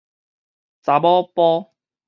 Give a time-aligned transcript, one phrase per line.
[0.81, 1.69] 查某埔